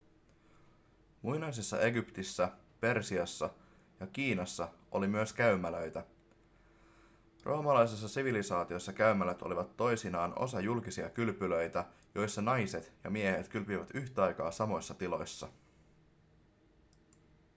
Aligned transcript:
muinaisessa 1.21 1.81
egyptissä 1.81 2.49
persiassa 2.79 3.49
ja 3.99 4.07
kiinassa 4.07 4.69
oli 4.91 5.07
myös 5.07 5.33
käymälöitä 5.33 6.05
roomalaisessa 7.43 8.07
sivilisaatiossa 8.09 8.93
käymälät 8.93 9.41
olivat 9.41 9.77
toisinaan 9.77 10.33
osa 10.39 10.59
julkisia 10.61 11.09
kylpylöitä 11.09 11.85
joissa 12.15 12.41
naiset 12.41 12.93
ja 13.03 13.09
miehet 13.09 13.47
kylpivät 13.47 13.89
yhtä 13.93 14.23
aikaa 14.23 14.51
samoissa 14.51 14.93
tiloissa 14.93 15.49